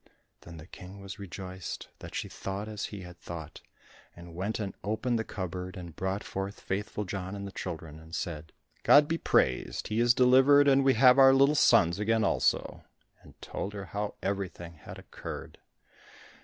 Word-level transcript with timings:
Then 0.39 0.57
the 0.57 0.65
King 0.65 0.99
was 0.99 1.19
rejoiced 1.19 1.87
that 1.99 2.15
she 2.15 2.27
thought 2.27 2.67
as 2.67 2.85
he 2.87 3.01
had 3.01 3.19
thought, 3.19 3.61
and 4.15 4.33
went 4.33 4.59
and 4.59 4.73
opened 4.83 5.19
the 5.19 5.23
cupboard, 5.23 5.77
and 5.77 5.95
brought 5.95 6.23
forth 6.23 6.59
Faithful 6.59 7.05
John 7.05 7.35
and 7.35 7.45
the 7.45 7.51
children, 7.51 7.99
and 7.99 8.15
said, 8.15 8.51
"God 8.81 9.07
be 9.07 9.19
praised, 9.19 9.89
he 9.89 9.99
is 9.99 10.15
delivered, 10.15 10.67
and 10.67 10.83
we 10.83 10.95
have 10.95 11.19
our 11.19 11.35
little 11.35 11.53
sons 11.53 11.99
again 11.99 12.23
also," 12.23 12.83
and 13.21 13.39
told 13.43 13.73
her 13.73 13.85
how 13.85 14.15
everything 14.23 14.73
had 14.73 14.97
occurred. 14.97 15.59